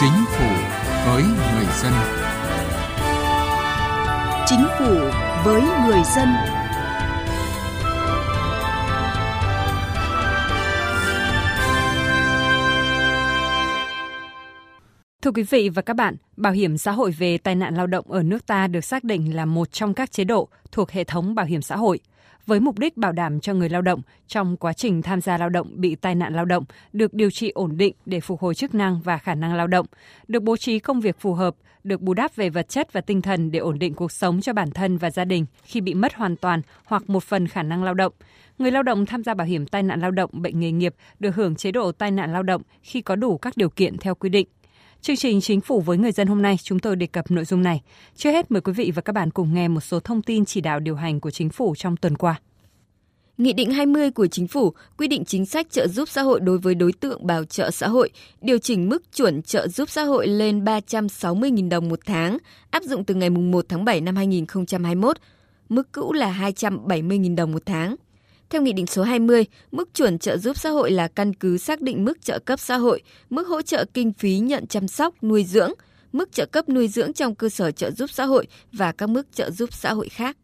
[0.00, 0.44] Chính phủ
[1.06, 1.92] với người dân.
[4.46, 4.94] Chính phủ
[5.44, 6.28] với người dân.
[15.22, 18.10] Thưa quý vị và các bạn, bảo hiểm xã hội về tai nạn lao động
[18.10, 21.34] ở nước ta được xác định là một trong các chế độ thuộc hệ thống
[21.34, 22.00] bảo hiểm xã hội
[22.46, 25.48] với mục đích bảo đảm cho người lao động trong quá trình tham gia lao
[25.48, 28.74] động bị tai nạn lao động được điều trị ổn định để phục hồi chức
[28.74, 29.86] năng và khả năng lao động,
[30.28, 31.54] được bố trí công việc phù hợp,
[31.84, 34.52] được bù đắp về vật chất và tinh thần để ổn định cuộc sống cho
[34.52, 37.84] bản thân và gia đình khi bị mất hoàn toàn hoặc một phần khả năng
[37.84, 38.12] lao động.
[38.58, 41.34] Người lao động tham gia bảo hiểm tai nạn lao động bệnh nghề nghiệp được
[41.34, 44.28] hưởng chế độ tai nạn lao động khi có đủ các điều kiện theo quy
[44.28, 44.48] định.
[45.04, 47.62] Chương trình Chính phủ với người dân hôm nay chúng tôi đề cập nội dung
[47.62, 47.82] này.
[48.16, 50.60] Trước hết mời quý vị và các bạn cùng nghe một số thông tin chỉ
[50.60, 52.40] đạo điều hành của chính phủ trong tuần qua.
[53.38, 56.58] Nghị định 20 của Chính phủ quy định chính sách trợ giúp xã hội đối
[56.58, 60.26] với đối tượng bảo trợ xã hội, điều chỉnh mức chuẩn trợ giúp xã hội
[60.28, 62.38] lên 360.000 đồng một tháng,
[62.70, 65.16] áp dụng từ ngày 1 tháng 7 năm 2021.
[65.68, 67.96] Mức cũ là 270.000 đồng một tháng.
[68.54, 71.80] Theo Nghị định số 20, mức chuẩn trợ giúp xã hội là căn cứ xác
[71.80, 75.44] định mức trợ cấp xã hội, mức hỗ trợ kinh phí nhận chăm sóc, nuôi
[75.44, 75.72] dưỡng,
[76.12, 79.26] mức trợ cấp nuôi dưỡng trong cơ sở trợ giúp xã hội và các mức
[79.32, 80.36] trợ giúp xã hội khác.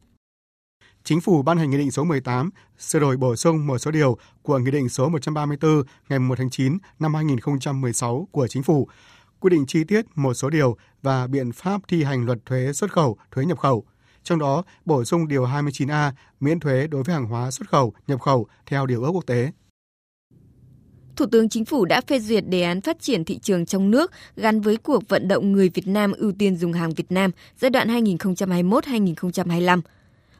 [1.04, 4.16] Chính phủ ban hành Nghị định số 18 sửa đổi bổ sung một số điều
[4.42, 8.88] của Nghị định số 134 ngày 1 tháng 9 năm 2016 của Chính phủ,
[9.40, 12.92] quy định chi tiết một số điều và biện pháp thi hành luật thuế xuất
[12.92, 13.84] khẩu, thuế nhập khẩu.
[14.22, 18.20] Trong đó, bổ sung điều 29A miễn thuế đối với hàng hóa xuất khẩu, nhập
[18.20, 19.52] khẩu theo điều ước quốc tế.
[21.16, 24.12] Thủ tướng Chính phủ đã phê duyệt đề án phát triển thị trường trong nước
[24.36, 27.70] gắn với cuộc vận động người Việt Nam ưu tiên dùng hàng Việt Nam giai
[27.70, 29.80] đoạn 2021-2025.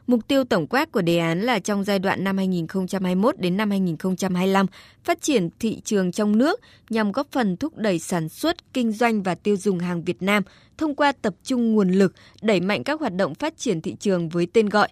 [0.07, 3.69] Mục tiêu tổng quát của đề án là trong giai đoạn năm 2021 đến năm
[3.69, 4.65] 2025
[5.03, 9.23] phát triển thị trường trong nước nhằm góp phần thúc đẩy sản xuất, kinh doanh
[9.23, 10.43] và tiêu dùng hàng Việt Nam
[10.77, 14.29] thông qua tập trung nguồn lực đẩy mạnh các hoạt động phát triển thị trường
[14.29, 14.87] với tên gọi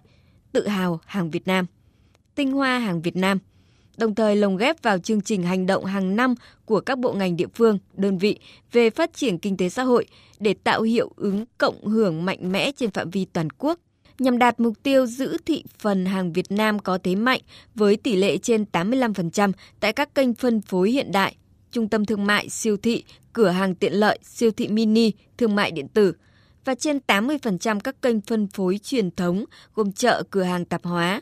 [0.52, 1.66] Tự hào hàng Việt Nam,
[2.34, 3.38] Tinh hoa hàng Việt Nam,
[3.96, 6.34] đồng thời lồng ghép vào chương trình hành động hàng năm
[6.64, 8.38] của các bộ ngành địa phương, đơn vị
[8.72, 10.06] về phát triển kinh tế xã hội
[10.38, 13.78] để tạo hiệu ứng cộng hưởng mạnh mẽ trên phạm vi toàn quốc
[14.20, 17.40] nhằm đạt mục tiêu giữ thị phần hàng Việt Nam có thế mạnh
[17.74, 21.36] với tỷ lệ trên 85% tại các kênh phân phối hiện đại,
[21.70, 25.70] trung tâm thương mại, siêu thị, cửa hàng tiện lợi, siêu thị mini, thương mại
[25.70, 26.12] điện tử
[26.64, 29.44] và trên 80% các kênh phân phối truyền thống
[29.74, 31.20] gồm chợ, cửa hàng tạp hóa.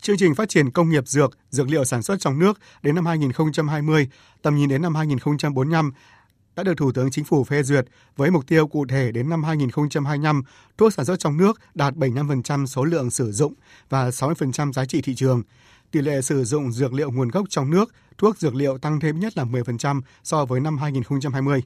[0.00, 3.06] Chương trình phát triển công nghiệp dược, dược liệu sản xuất trong nước đến năm
[3.06, 4.08] 2020,
[4.42, 5.92] tầm nhìn đến năm 2045
[6.56, 7.84] đã được Thủ tướng Chính phủ phê duyệt
[8.16, 10.42] với mục tiêu cụ thể đến năm 2025,
[10.78, 13.54] thuốc sản xuất trong nước đạt 75% số lượng sử dụng
[13.88, 15.42] và 60% giá trị thị trường.
[15.90, 19.20] Tỷ lệ sử dụng dược liệu nguồn gốc trong nước, thuốc dược liệu tăng thêm
[19.20, 21.62] nhất là 10% so với năm 2020.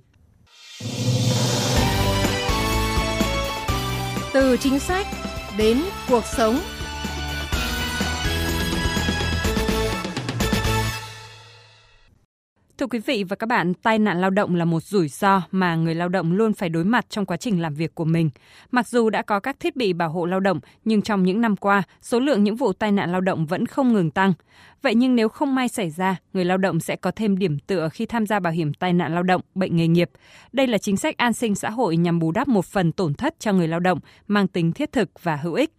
[4.33, 5.07] Từ chính sách
[5.59, 6.61] đến cuộc sống
[12.81, 15.75] Thưa quý vị và các bạn, tai nạn lao động là một rủi ro mà
[15.75, 18.31] người lao động luôn phải đối mặt trong quá trình làm việc của mình.
[18.71, 21.57] Mặc dù đã có các thiết bị bảo hộ lao động, nhưng trong những năm
[21.57, 24.33] qua, số lượng những vụ tai nạn lao động vẫn không ngừng tăng.
[24.83, 27.89] Vậy nhưng nếu không may xảy ra, người lao động sẽ có thêm điểm tựa
[27.89, 30.11] khi tham gia bảo hiểm tai nạn lao động, bệnh nghề nghiệp.
[30.53, 33.35] Đây là chính sách an sinh xã hội nhằm bù đắp một phần tổn thất
[33.39, 33.99] cho người lao động,
[34.29, 35.71] mang tính thiết thực và hữu ích.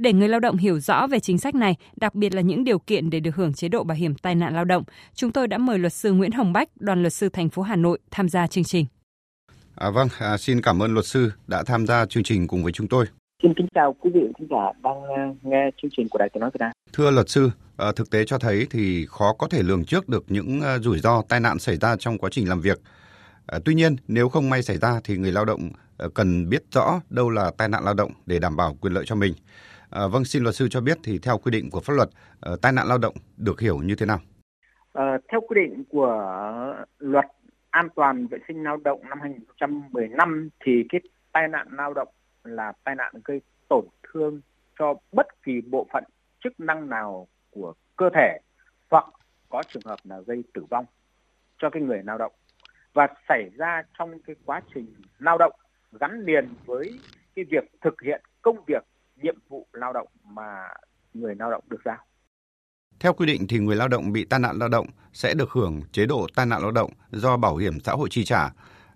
[0.00, 2.78] Để người lao động hiểu rõ về chính sách này, đặc biệt là những điều
[2.78, 4.84] kiện để được hưởng chế độ bảo hiểm tai nạn lao động,
[5.14, 7.76] chúng tôi đã mời luật sư Nguyễn Hồng Bách, đoàn luật sư thành phố Hà
[7.76, 8.86] Nội tham gia chương trình.
[9.76, 12.72] À, vâng, à, xin cảm ơn luật sư đã tham gia chương trình cùng với
[12.72, 13.06] chúng tôi.
[13.42, 16.40] Xin kính chào quý vị khán giả đang à, nghe chương trình của Đài Tiếng
[16.40, 16.70] nói Việt Nam.
[16.92, 20.24] Thưa luật sư, à, thực tế cho thấy thì khó có thể lường trước được
[20.28, 22.80] những à, rủi ro tai nạn xảy ra trong quá trình làm việc.
[23.64, 25.70] Tuy nhiên, nếu không may xảy ra thì người lao động
[26.14, 29.14] cần biết rõ đâu là tai nạn lao động để đảm bảo quyền lợi cho
[29.14, 29.34] mình.
[29.90, 32.08] À, vâng, xin luật sư cho biết thì theo quy định của pháp luật,
[32.40, 34.18] ờ, tai nạn lao động được hiểu như thế nào?
[34.92, 36.34] À, theo quy định của
[36.98, 37.24] luật
[37.70, 41.00] an toàn vệ sinh lao động năm 2015 thì cái
[41.32, 42.08] tai nạn lao động
[42.44, 44.40] là tai nạn gây tổn thương
[44.78, 46.04] cho bất kỳ bộ phận
[46.44, 48.38] chức năng nào của cơ thể
[48.90, 49.04] hoặc
[49.48, 50.84] có trường hợp là gây tử vong
[51.58, 52.32] cho cái người lao động
[52.92, 54.86] và xảy ra trong cái quá trình
[55.18, 55.52] lao động
[56.00, 57.00] gắn liền với
[57.34, 58.84] cái việc thực hiện công việc
[59.22, 60.68] nhiệm vụ lao động mà
[61.14, 61.98] người lao động được giao.
[63.00, 65.80] Theo quy định thì người lao động bị tai nạn lao động sẽ được hưởng
[65.92, 68.50] chế độ tai nạn lao động do bảo hiểm xã hội chi trả.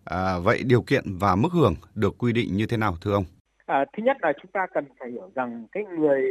[0.04, 3.24] À, vậy điều kiện và mức hưởng được quy định như thế nào thưa ông?
[3.66, 6.22] À, thứ nhất là chúng ta cần phải hiểu rằng cái người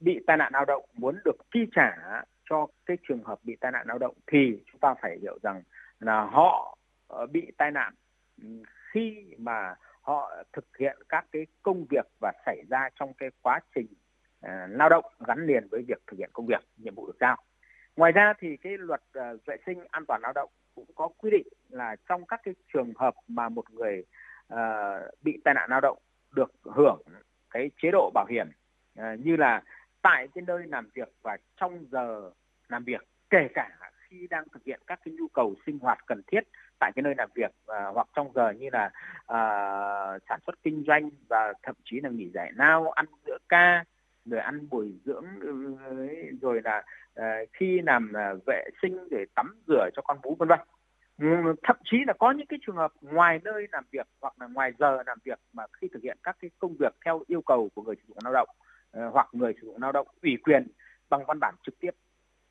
[0.00, 1.90] bị tai nạn lao động muốn được chi trả
[2.50, 4.38] cho cái trường hợp bị tai nạn lao động thì
[4.72, 5.62] chúng ta phải hiểu rằng
[6.00, 6.78] là họ
[7.08, 7.94] ờ, bị tai nạn
[8.92, 13.60] khi mà họ thực hiện các cái công việc và xảy ra trong cái quá
[13.74, 13.86] trình
[14.46, 17.36] uh, lao động gắn liền với việc thực hiện công việc nhiệm vụ được giao.
[17.96, 21.30] Ngoài ra thì cái luật uh, vệ sinh an toàn lao động cũng có quy
[21.30, 24.04] định là trong các cái trường hợp mà một người
[24.54, 24.58] uh,
[25.22, 25.98] bị tai nạn lao động
[26.32, 27.02] được hưởng
[27.50, 28.46] cái chế độ bảo hiểm
[28.98, 29.62] uh, như là
[30.02, 32.30] tại cái nơi làm việc và trong giờ
[32.68, 33.78] làm việc kể cả
[34.08, 36.40] khi đang thực hiện các cái nhu cầu sinh hoạt cần thiết
[36.78, 38.90] tại cái nơi làm việc à, hoặc trong giờ như là
[39.26, 39.38] à,
[40.28, 43.84] sản xuất kinh doanh và thậm chí là nghỉ giải lao ăn giữa ca
[44.24, 45.76] rồi ăn bồi dưỡng ừ,
[46.42, 46.82] rồi là
[47.14, 50.58] à, khi làm à, vệ sinh để tắm rửa cho con bú vân vân.
[51.18, 54.46] Ừ, thậm chí là có những cái trường hợp ngoài nơi làm việc hoặc là
[54.46, 57.68] ngoài giờ làm việc mà khi thực hiện các cái công việc theo yêu cầu
[57.74, 58.48] của người sử dụng lao động
[58.90, 60.66] ờ, hoặc người sử dụng lao động ủy quyền
[61.10, 61.90] bằng văn bản trực tiếp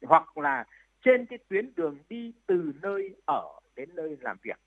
[0.01, 0.65] hoặc là
[1.05, 3.43] trên cái tuyến đường đi từ nơi ở
[3.75, 4.59] đến nơi làm việc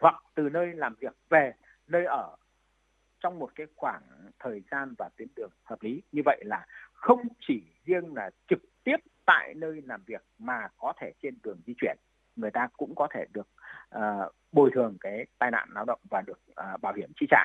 [0.00, 1.52] hoặc từ nơi làm việc về
[1.86, 2.36] nơi ở
[3.20, 4.02] trong một cái khoảng
[4.38, 8.58] thời gian và tuyến đường hợp lý như vậy là không chỉ riêng là trực
[8.84, 11.96] tiếp tại nơi làm việc mà có thể trên đường di chuyển
[12.36, 13.48] người ta cũng có thể được
[13.96, 17.44] uh, bồi thường cái tai nạn lao động và được uh, bảo hiểm chi trả.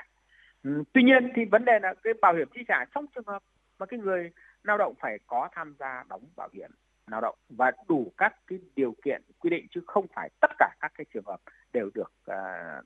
[0.68, 3.44] uhm, tuy nhiên thì vấn đề là cái bảo hiểm chi trả trong trường hợp
[3.80, 4.32] mà cái người
[4.64, 6.72] lao động phải có tham gia đóng bảo hiểm
[7.12, 10.76] lao động và đủ các cái điều kiện quy định chứ không phải tất cả
[10.80, 11.40] các cái trường hợp
[11.74, 12.86] đều được uh,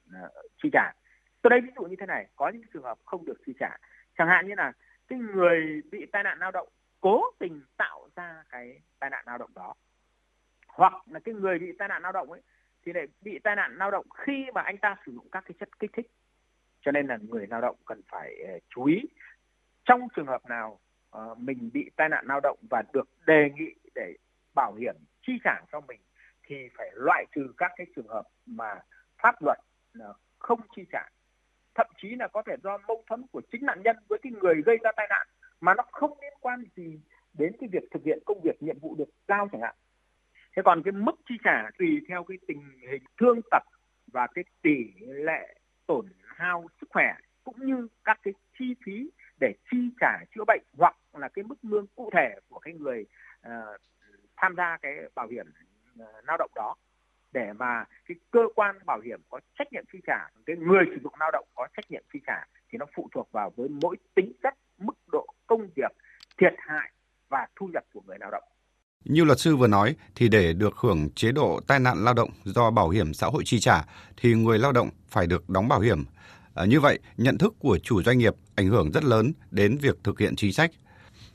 [0.63, 0.91] chi trả.
[1.41, 3.77] Tôi đây ví dụ như thế này, có những trường hợp không được chi trả.
[4.17, 4.71] Chẳng hạn như là
[5.07, 6.67] cái người bị tai nạn lao động
[7.01, 9.73] cố tình tạo ra cái tai nạn lao động đó.
[10.67, 12.41] Hoặc là cái người bị tai nạn lao động ấy
[12.85, 15.55] thì lại bị tai nạn lao động khi mà anh ta sử dụng các cái
[15.59, 16.11] chất kích thích.
[16.81, 19.01] Cho nên là người lao động cần phải uh, chú ý
[19.85, 20.79] trong trường hợp nào
[21.17, 24.13] uh, mình bị tai nạn lao động và được đề nghị để
[24.55, 24.95] bảo hiểm
[25.27, 25.99] chi trả cho mình
[26.47, 28.75] thì phải loại trừ các cái trường hợp mà
[29.21, 29.57] pháp luật
[29.99, 31.09] ờ, không chi trả.
[31.75, 34.61] Thậm chí là có thể do mâu thuẫn của chính nạn nhân với cái người
[34.65, 35.27] gây ra tai nạn
[35.61, 36.99] mà nó không liên quan gì
[37.33, 39.75] đến cái việc thực hiện công việc nhiệm vụ được giao chẳng hạn.
[40.55, 42.61] Thế còn cái mức chi trả tùy theo cái tình
[42.91, 43.63] hình thương tật
[44.13, 45.55] và cái tỷ lệ
[45.87, 47.13] tổn hao sức khỏe
[47.43, 49.09] cũng như các cái chi phí
[49.43, 53.05] để chi trả chữa bệnh hoặc là cái mức lương cụ thể của cái người
[53.47, 53.51] uh,
[54.37, 55.45] tham gia cái bảo hiểm
[55.99, 56.75] uh, lao động đó
[57.31, 60.97] để mà cái cơ quan bảo hiểm có trách nhiệm chi trả cái người sử
[61.03, 63.95] dụng lao động có trách nhiệm chi trả thì nó phụ thuộc vào với mỗi
[64.15, 65.91] tính chất mức độ công việc
[66.37, 66.91] thiệt hại
[67.29, 68.43] và thu nhập của người lao động
[69.05, 72.29] như luật sư vừa nói thì để được hưởng chế độ tai nạn lao động
[72.43, 73.85] do bảo hiểm xã hội chi trả
[74.17, 76.05] thì người lao động phải được đóng bảo hiểm.
[76.53, 79.97] À, như vậy, nhận thức của chủ doanh nghiệp ảnh hưởng rất lớn đến việc
[80.03, 80.71] thực hiện chính sách.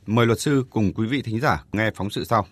[0.06, 2.46] Mời luật sư cùng quý vị thính giả nghe phóng sự sau.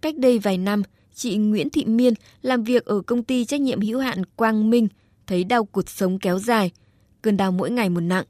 [0.00, 0.82] Cách đây vài năm,
[1.14, 4.88] chị Nguyễn Thị Miên làm việc ở công ty trách nhiệm hữu hạn Quang Minh
[5.26, 6.70] thấy đau cột sống kéo dài,
[7.22, 8.24] cơn đau mỗi ngày một nặng.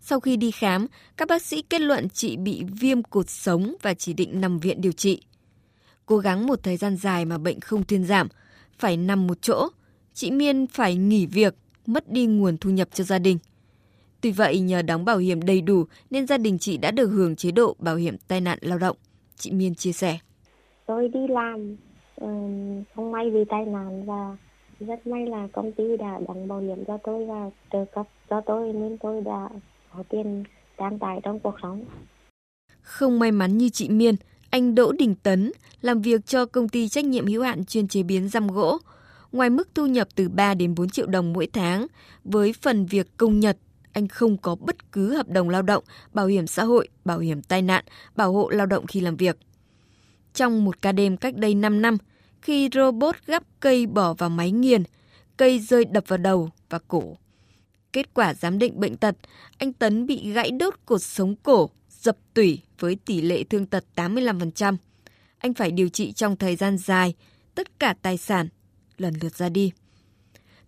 [0.00, 0.86] Sau khi đi khám,
[1.16, 4.80] các bác sĩ kết luận chị bị viêm cột sống và chỉ định nằm viện
[4.80, 5.22] điều trị.
[6.06, 8.28] Cố gắng một thời gian dài mà bệnh không thuyên giảm,
[8.78, 9.68] phải nằm một chỗ,
[10.14, 11.54] chị Miên phải nghỉ việc,
[11.88, 13.38] mất đi nguồn thu nhập cho gia đình.
[14.20, 17.36] Tuy vậy, nhờ đóng bảo hiểm đầy đủ nên gia đình chị đã được hưởng
[17.36, 18.96] chế độ bảo hiểm tai nạn lao động.
[19.36, 20.18] Chị Miên chia sẻ.
[20.86, 21.76] Tôi đi làm
[22.94, 24.36] không may bị tai nạn và
[24.80, 28.40] rất may là công ty đã đóng bảo hiểm cho tôi và trợ cấp cho
[28.46, 29.48] tôi nên tôi đã
[29.94, 30.44] có tiền
[30.78, 31.84] trang trải trong cuộc sống.
[32.82, 34.14] Không may mắn như chị Miên,
[34.50, 38.02] anh Đỗ Đình Tấn làm việc cho công ty trách nhiệm hữu hạn chuyên chế
[38.02, 38.78] biến răm gỗ.
[39.32, 41.86] Ngoài mức thu nhập từ 3 đến 4 triệu đồng mỗi tháng,
[42.24, 43.58] với phần việc công nhật,
[43.92, 47.42] anh không có bất cứ hợp đồng lao động, bảo hiểm xã hội, bảo hiểm
[47.42, 47.84] tai nạn,
[48.16, 49.38] bảo hộ lao động khi làm việc
[50.36, 51.96] trong một ca đêm cách đây 5 năm,
[52.42, 54.82] khi robot gắp cây bỏ vào máy nghiền,
[55.36, 57.16] cây rơi đập vào đầu và cổ.
[57.92, 59.16] Kết quả giám định bệnh tật,
[59.58, 63.84] anh Tấn bị gãy đốt cột sống cổ, dập tủy với tỷ lệ thương tật
[63.94, 64.76] 85%.
[65.38, 67.14] Anh phải điều trị trong thời gian dài,
[67.54, 68.48] tất cả tài sản
[68.98, 69.72] lần lượt ra đi.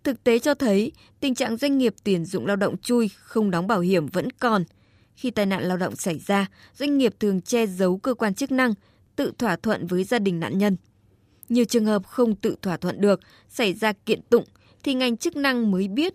[0.04, 3.66] Thực tế cho thấy, tình trạng doanh nghiệp tuyển dụng lao động chui không đóng
[3.66, 4.64] bảo hiểm vẫn còn.
[5.14, 8.52] Khi tai nạn lao động xảy ra, doanh nghiệp thường che giấu cơ quan chức
[8.52, 8.72] năng,
[9.16, 10.76] tự thỏa thuận với gia đình nạn nhân.
[11.48, 14.44] Nhiều trường hợp không tự thỏa thuận được, xảy ra kiện tụng
[14.82, 16.14] thì ngành chức năng mới biết.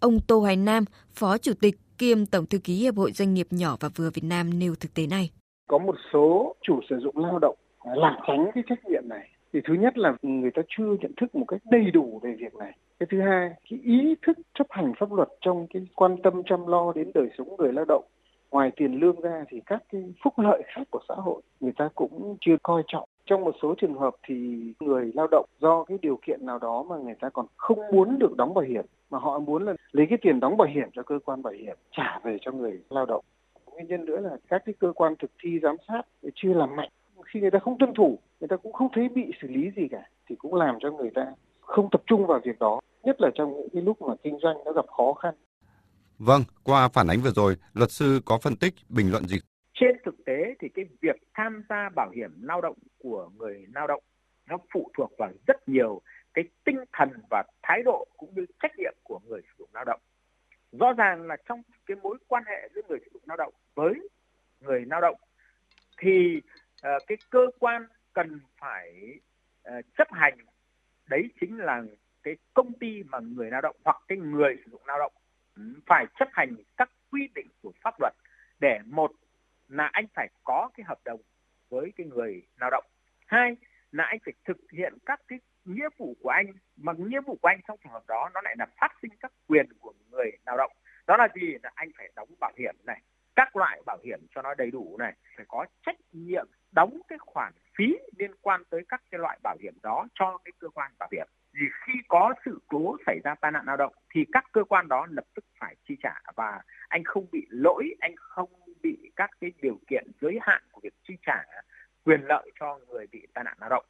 [0.00, 3.46] Ông Tô Hoài Nam, Phó Chủ tịch kiêm Tổng thư ký Hiệp hội Doanh nghiệp
[3.50, 5.30] nhỏ và vừa Việt Nam nêu thực tế này.
[5.68, 9.30] Có một số chủ sử dụng lao động à, lảng tránh cái trách nhiệm này.
[9.52, 12.54] Thì thứ nhất là người ta chưa nhận thức một cách đầy đủ về việc
[12.54, 12.72] này.
[12.98, 16.66] Cái thứ hai, cái ý thức chấp hành pháp luật trong cái quan tâm chăm
[16.66, 18.04] lo đến đời sống người lao động
[18.50, 21.88] ngoài tiền lương ra thì các cái phúc lợi khác của xã hội người ta
[21.94, 24.34] cũng chưa coi trọng trong một số trường hợp thì
[24.80, 28.18] người lao động do cái điều kiện nào đó mà người ta còn không muốn
[28.18, 31.02] được đóng bảo hiểm mà họ muốn là lấy cái tiền đóng bảo hiểm cho
[31.02, 33.24] cơ quan bảo hiểm trả về cho người lao động
[33.72, 36.02] nguyên nhân nữa là các cái cơ quan thực thi giám sát
[36.34, 36.90] chưa làm mạnh
[37.22, 39.88] khi người ta không tuân thủ người ta cũng không thấy bị xử lý gì
[39.90, 41.26] cả thì cũng làm cho người ta
[41.60, 44.56] không tập trung vào việc đó nhất là trong những cái lúc mà kinh doanh
[44.64, 45.34] nó gặp khó khăn
[46.18, 49.36] Vâng, qua phản ánh vừa rồi, luật sư có phân tích, bình luận gì?
[49.74, 53.86] Trên thực tế thì cái việc tham gia bảo hiểm lao động của người lao
[53.86, 54.02] động
[54.48, 56.00] nó phụ thuộc vào rất nhiều
[56.34, 59.84] cái tinh thần và thái độ cũng như trách nhiệm của người sử dụng lao
[59.84, 60.00] động.
[60.72, 63.94] Rõ ràng là trong cái mối quan hệ giữa người sử dụng lao động với
[64.60, 65.16] người lao động
[66.00, 66.40] thì
[66.86, 69.14] uh, cái cơ quan cần phải
[69.68, 70.38] uh, chấp hành
[71.06, 71.82] đấy chính là
[72.22, 75.12] cái công ty mà người lao động hoặc cái người sử dụng lao động
[75.56, 78.14] ừ, phải chấp hành các quy định của pháp luật
[78.60, 79.12] để một
[79.68, 81.20] là anh phải có cái hợp đồng
[81.68, 82.84] với cái người lao động.
[83.26, 83.56] Hai
[83.92, 87.48] là anh phải thực hiện các cái nghĩa vụ của anh mà nghĩa vụ của
[87.48, 90.56] anh trong trường hợp đó nó lại là phát sinh các quyền của người lao
[90.56, 90.72] động.
[91.06, 91.54] Đó là gì?
[91.62, 93.02] Là anh phải đóng bảo hiểm này
[93.38, 97.18] các loại bảo hiểm cho nó đầy đủ này phải có trách nhiệm đóng cái
[97.18, 100.92] khoản phí liên quan tới các cái loại bảo hiểm đó cho cái cơ quan
[100.98, 104.44] bảo hiểm thì khi có sự cố xảy ra tai nạn lao động thì các
[104.52, 106.14] cơ quan đó lập tức phải chi trả.
[106.36, 108.50] Và anh không bị lỗi, anh không
[108.82, 111.44] bị các cái điều kiện giới hạn của việc chi trả
[112.04, 113.84] quyền lợi cho người bị tai nạn lao động.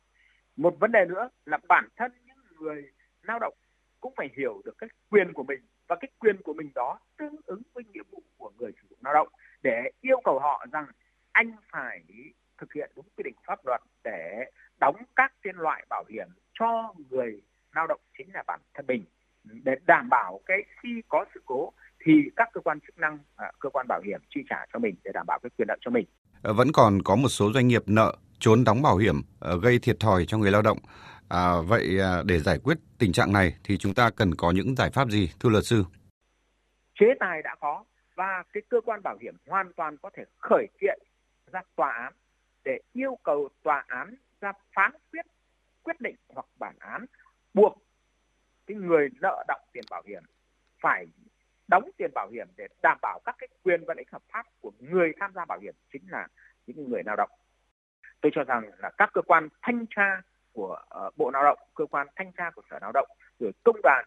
[0.56, 3.54] Một vấn đề nữa là bản thân những người lao động
[4.00, 7.36] cũng phải hiểu được cái quyền của mình và cái quyền của mình đó tương
[7.46, 9.28] ứng với nghĩa vụ của người sử dụng lao động
[9.62, 10.86] để yêu cầu họ rằng
[11.32, 12.02] anh phải
[12.58, 14.44] thực hiện đúng quy định pháp luật để
[14.80, 17.42] đóng các cái loại bảo hiểm cho người
[17.74, 19.04] lao động chính là bản thân mình
[19.64, 21.72] để đảm bảo cái khi có sự cố
[22.04, 24.94] thì các cơ quan chức năng à, cơ quan bảo hiểm chi trả cho mình
[25.04, 26.06] để đảm bảo cái quyền lợi cho mình.
[26.42, 29.78] Ờ, vẫn còn có một số doanh nghiệp nợ trốn đóng bảo hiểm ờ, gây
[29.82, 30.78] thiệt thòi cho người lao động.
[31.28, 34.74] À, vậy à, để giải quyết tình trạng này thì chúng ta cần có những
[34.76, 35.84] giải pháp gì thưa luật sư?
[37.00, 40.66] Chế tài đã có và cái cơ quan bảo hiểm hoàn toàn có thể khởi
[40.80, 40.98] kiện
[41.52, 42.12] ra tòa án
[42.64, 45.26] để yêu cầu tòa án ra phán quyết
[45.82, 47.06] quyết định hoặc bản án
[47.54, 47.82] buộc
[48.68, 50.22] cái người nợ động tiền bảo hiểm
[50.80, 51.06] phải
[51.68, 54.46] đóng tiền bảo hiểm để đảm bảo các cái quyền và lợi ích hợp pháp
[54.60, 56.26] của người tham gia bảo hiểm chính là
[56.66, 57.30] những người lao động.
[58.20, 60.22] Tôi cho rằng là các cơ quan thanh tra
[60.52, 63.08] của uh, Bộ Lao động, cơ quan thanh tra của Sở Lao động,
[63.40, 64.04] rồi công đoàn,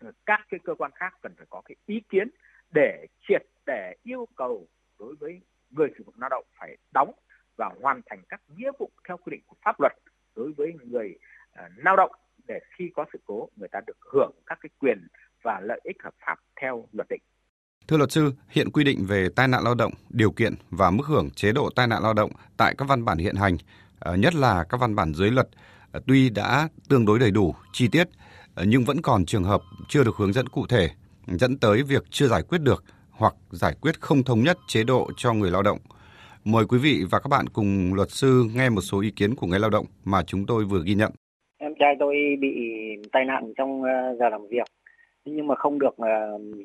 [0.00, 2.30] rồi các cái cơ quan khác cần phải có cái ý kiến
[2.74, 4.66] để triệt để yêu cầu
[4.98, 7.12] đối với người sử dụng lao động phải đóng
[7.56, 9.92] và hoàn thành các nghĩa vụ theo quy định của pháp luật
[10.36, 11.18] đối với người
[11.52, 12.12] uh, lao động
[12.50, 15.06] để khi có sự cố người ta được hưởng các cái quyền
[15.42, 17.22] và lợi ích hợp pháp theo luật định.
[17.90, 21.06] Thưa luật sư, hiện quy định về tai nạn lao động, điều kiện và mức
[21.06, 23.56] hưởng chế độ tai nạn lao động tại các văn bản hiện hành,
[23.98, 25.48] ờ, nhất là các văn bản dưới luật,
[25.92, 28.08] ờ, tuy đã tương đối đầy đủ, chi tiết,
[28.54, 30.88] ờ, nhưng vẫn còn trường hợp chưa được hướng dẫn cụ thể,
[31.26, 35.10] dẫn tới việc chưa giải quyết được hoặc giải quyết không thống nhất chế độ
[35.16, 35.78] cho người lao động.
[36.44, 39.46] Mời quý vị và các bạn cùng luật sư nghe một số ý kiến của
[39.46, 41.12] người lao động mà chúng tôi vừa ghi nhận.
[41.58, 42.48] Em trai tôi bị
[43.12, 43.82] tai nạn trong
[44.18, 44.66] giờ làm việc
[45.24, 45.94] nhưng mà không được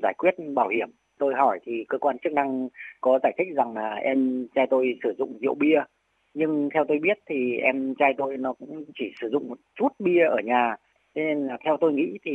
[0.03, 0.89] giải quyết bảo hiểm.
[1.19, 2.69] Tôi hỏi thì cơ quan chức năng
[3.01, 5.79] có giải thích rằng là em trai tôi sử dụng rượu bia
[6.35, 9.89] nhưng theo tôi biết thì em trai tôi nó cũng chỉ sử dụng một chút
[9.99, 10.75] bia ở nhà
[11.15, 12.31] nên là theo tôi nghĩ thì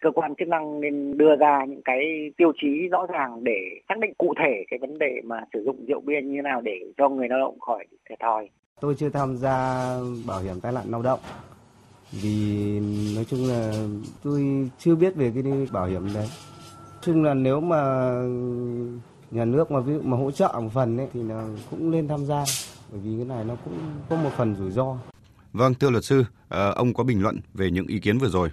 [0.00, 3.58] cơ quan chức năng nên đưa ra những cái tiêu chí rõ ràng để
[3.88, 6.60] xác định cụ thể cái vấn đề mà sử dụng rượu bia như thế nào
[6.60, 8.48] để cho người lao động khỏi thiệt thòi.
[8.80, 9.86] Tôi chưa tham gia
[10.26, 11.20] bảo hiểm tai nạn lao động
[12.22, 12.80] vì
[13.14, 13.72] nói chung là
[14.24, 16.26] tôi chưa biết về cái bảo hiểm đấy
[17.04, 17.80] chung là nếu mà
[19.30, 22.08] nhà nước mà ví dụ mà hỗ trợ một phần ấy thì là cũng nên
[22.08, 22.44] tham gia
[22.90, 24.98] bởi vì cái này nó cũng có một phần rủi ro.
[25.52, 28.50] Vâng, thưa luật sư, ờ, ông có bình luận về những ý kiến vừa rồi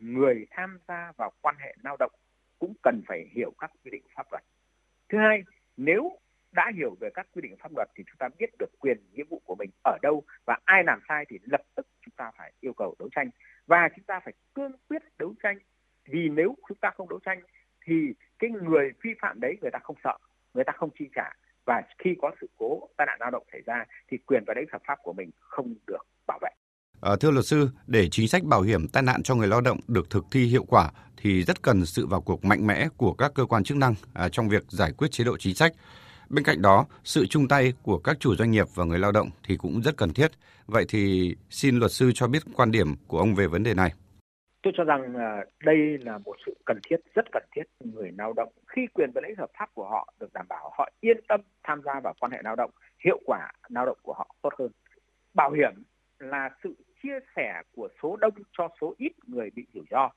[0.00, 2.12] người tham gia vào quan hệ lao động
[2.58, 4.42] cũng cần phải hiểu các quy định pháp luật.
[5.08, 5.42] Thứ hai,
[5.76, 6.10] nếu
[6.52, 9.24] đã hiểu về các quy định pháp luật thì chúng ta biết được quyền nghĩa
[9.30, 12.52] vụ của mình ở đâu và ai làm sai thì lập tức chúng ta phải
[12.60, 13.30] yêu cầu đấu tranh
[13.66, 15.58] và chúng ta phải cương quyết đấu tranh
[16.04, 17.40] vì nếu chúng ta không đấu tranh
[17.86, 17.94] thì
[18.38, 20.16] cái người vi phạm đấy người ta không sợ
[20.54, 23.60] người ta không chi trả và khi có sự cố tai nạn lao động xảy
[23.66, 26.50] ra thì quyền và lợi ích hợp pháp của mình không được bảo vệ
[27.00, 29.80] À, thưa luật sư, để chính sách bảo hiểm tai nạn cho người lao động
[29.88, 33.32] được thực thi hiệu quả thì rất cần sự vào cuộc mạnh mẽ của các
[33.34, 35.72] cơ quan chức năng à, trong việc giải quyết chế độ chính sách.
[36.28, 39.30] Bên cạnh đó, sự chung tay của các chủ doanh nghiệp và người lao động
[39.46, 40.30] thì cũng rất cần thiết.
[40.66, 43.92] Vậy thì xin luật sư cho biết quan điểm của ông về vấn đề này.
[44.62, 47.62] Tôi cho rằng là đây là một sự cần thiết, rất cần thiết.
[47.80, 50.70] Người lao động khi quyền và lợi ích hợp pháp của họ được đảm bảo,
[50.78, 52.70] họ yên tâm tham gia vào quan hệ lao động,
[53.04, 54.70] hiệu quả lao động của họ tốt hơn.
[55.34, 55.72] Bảo hiểm
[56.18, 60.10] là sự chia sẻ của số đông cho số ít người bị rủi ro.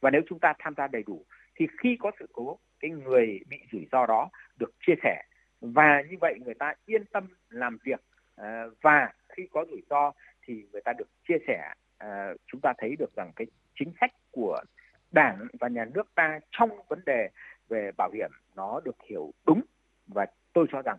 [0.00, 1.24] Và nếu chúng ta tham gia đầy đủ
[1.56, 5.22] thì khi có sự cố cái người bị rủi ro đó được chia sẻ.
[5.60, 8.00] Và như vậy người ta yên tâm làm việc
[8.34, 11.72] ờ, và khi có rủi ro thì người ta được chia sẻ.
[11.98, 13.46] Ờ, chúng ta thấy được rằng cái
[13.78, 14.60] chính sách của
[15.12, 17.28] đảng và nhà nước ta trong vấn đề
[17.68, 19.60] về bảo hiểm nó được hiểu đúng
[20.06, 20.96] và tôi cho rằng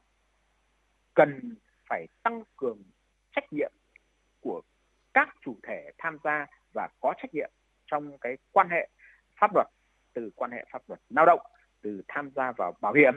[1.14, 1.56] cần
[1.90, 2.84] phải tăng cường
[3.36, 3.72] trách nhiệm
[4.42, 4.62] của
[5.14, 7.52] các chủ thể tham gia và có trách nhiệm
[7.86, 8.88] trong cái quan hệ
[9.40, 9.68] pháp luật,
[10.14, 11.40] từ quan hệ pháp luật lao động,
[11.82, 13.14] từ tham gia vào bảo hiểm,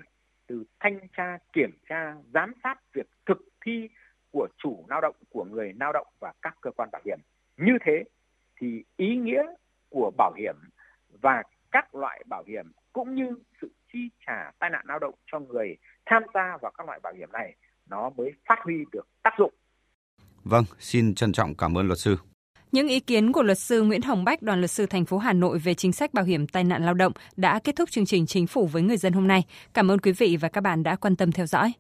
[0.47, 3.89] từ thanh tra, kiểm tra, giám sát việc thực thi
[4.31, 7.19] của chủ lao động, của người lao động và các cơ quan bảo hiểm.
[7.57, 8.05] Như thế
[8.61, 9.43] thì ý nghĩa
[9.89, 10.55] của bảo hiểm
[11.23, 15.39] và các loại bảo hiểm cũng như sự chi trả tai nạn lao động cho
[15.39, 17.55] người tham gia vào các loại bảo hiểm này
[17.91, 19.55] nó mới phát huy được tác dụng.
[20.45, 22.17] Vâng, xin trân trọng cảm ơn luật sư.
[22.73, 25.33] Những ý kiến của luật sư Nguyễn Hồng Bách, đoàn luật sư thành phố Hà
[25.33, 28.27] Nội về chính sách bảo hiểm tai nạn lao động đã kết thúc chương trình
[28.27, 29.43] Chính phủ với người dân hôm nay.
[29.75, 31.73] Cảm ơn quý vị và các bạn đã quan tâm theo dõi.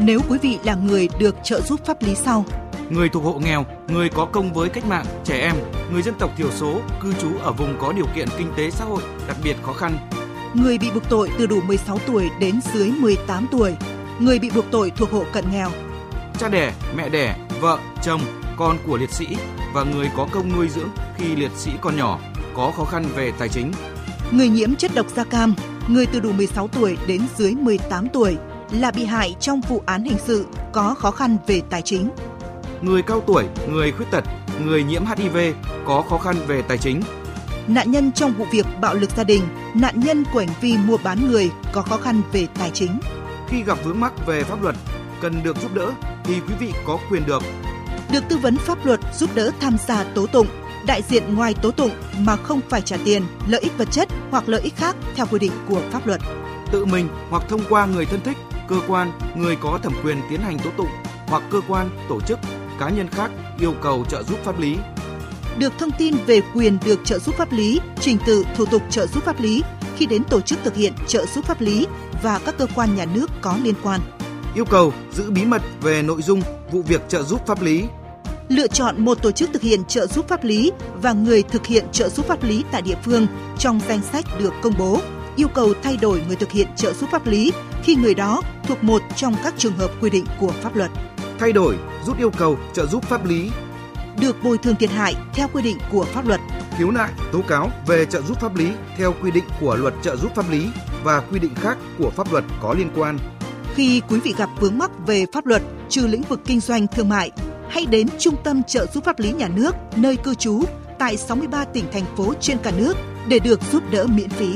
[0.00, 2.44] Nếu quý vị là người được trợ giúp pháp lý sau,
[2.92, 5.56] người thuộc hộ nghèo, người có công với cách mạng, trẻ em,
[5.92, 8.84] người dân tộc thiểu số, cư trú ở vùng có điều kiện kinh tế xã
[8.84, 9.96] hội đặc biệt khó khăn,
[10.54, 13.74] người bị buộc tội từ đủ 16 tuổi đến dưới 18 tuổi,
[14.18, 15.70] người bị buộc tội thuộc hộ cận nghèo,
[16.38, 18.20] cha đẻ, mẹ đẻ, vợ, chồng,
[18.56, 19.26] con của liệt sĩ
[19.74, 22.18] và người có công nuôi dưỡng khi liệt sĩ còn nhỏ,
[22.54, 23.72] có khó khăn về tài chính.
[24.30, 25.54] Người nhiễm chất độc da cam,
[25.88, 28.36] người từ đủ 16 tuổi đến dưới 18 tuổi
[28.72, 32.10] là bị hại trong vụ án hình sự có khó khăn về tài chính.
[32.82, 34.24] Người cao tuổi, người khuyết tật,
[34.64, 35.36] người nhiễm HIV
[35.86, 37.00] có khó khăn về tài chính.
[37.66, 39.42] Nạn nhân trong vụ việc bạo lực gia đình,
[39.74, 43.00] nạn nhân của hành vi mua bán người có khó khăn về tài chính.
[43.48, 44.76] Khi gặp vướng mắc về pháp luật,
[45.20, 45.92] cần được giúp đỡ
[46.24, 47.42] thì quý vị có quyền được
[48.12, 50.46] được tư vấn pháp luật giúp đỡ tham gia tố tụng,
[50.86, 54.48] đại diện ngoài tố tụng mà không phải trả tiền, lợi ích vật chất hoặc
[54.48, 56.20] lợi ích khác theo quy định của pháp luật.
[56.72, 58.36] Tự mình hoặc thông qua người thân thích,
[58.68, 60.90] cơ quan, người có thẩm quyền tiến hành tố tụng
[61.26, 62.38] hoặc cơ quan, tổ chức,
[62.82, 64.76] cá nhân khác yêu cầu trợ giúp pháp lý.
[65.58, 69.06] Được thông tin về quyền được trợ giúp pháp lý, trình tự thủ tục trợ
[69.06, 69.62] giúp pháp lý
[69.96, 71.86] khi đến tổ chức thực hiện trợ giúp pháp lý
[72.22, 74.00] và các cơ quan nhà nước có liên quan.
[74.54, 76.42] Yêu cầu giữ bí mật về nội dung
[76.72, 77.84] vụ việc trợ giúp pháp lý
[78.48, 81.84] lựa chọn một tổ chức thực hiện trợ giúp pháp lý và người thực hiện
[81.92, 83.26] trợ giúp pháp lý tại địa phương
[83.58, 85.00] trong danh sách được công bố,
[85.36, 88.84] yêu cầu thay đổi người thực hiện trợ giúp pháp lý khi người đó thuộc
[88.84, 90.90] một trong các trường hợp quy định của pháp luật.
[91.42, 91.76] Thay đổi,
[92.06, 93.50] rút yêu cầu trợ giúp pháp lý
[94.20, 96.40] được bồi thường thiệt hại theo quy định của pháp luật.
[96.78, 100.16] Khiếu nại, tố cáo về trợ giúp pháp lý theo quy định của luật trợ
[100.16, 100.68] giúp pháp lý
[101.04, 103.18] và quy định khác của pháp luật có liên quan.
[103.74, 107.08] Khi quý vị gặp vướng mắc về pháp luật trừ lĩnh vực kinh doanh thương
[107.08, 107.30] mại,
[107.68, 110.62] hãy đến Trung tâm trợ giúp pháp lý nhà nước nơi cư trú
[110.98, 112.96] tại 63 tỉnh thành phố trên cả nước
[113.28, 114.54] để được giúp đỡ miễn phí.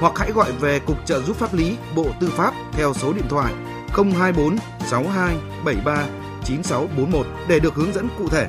[0.00, 3.26] Hoặc hãy gọi về Cục trợ giúp pháp lý Bộ Tư pháp theo số điện
[3.28, 3.54] thoại
[3.88, 4.56] 024
[4.90, 6.06] 62 73
[6.48, 8.48] 9641 để được hướng dẫn cụ thể.